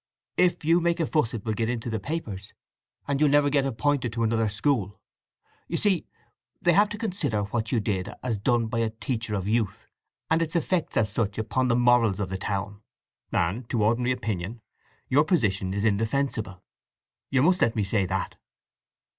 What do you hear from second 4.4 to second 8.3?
school. You see, they have to consider what you did